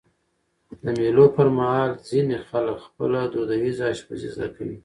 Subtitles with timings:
[0.81, 4.77] د مېلو پر مهال ځيني خلک خپله دودیزه اشپزي زده کوي.